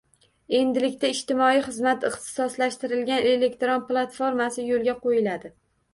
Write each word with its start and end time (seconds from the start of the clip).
Endilikda 0.59 1.11
“Ijtimoiy 1.15 1.61
xizmat” 1.67 2.07
ixtisoslashtirilgan 2.09 3.27
elektron 3.35 3.87
platformasi 3.93 4.69
yoʻlga 4.71 4.97
qoʻyiladi. 5.05 5.55